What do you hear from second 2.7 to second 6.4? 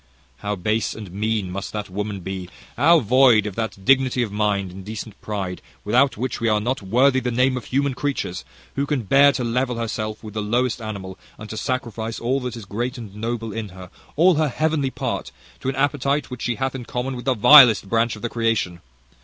how void of that dignity of mind, and decent pride, without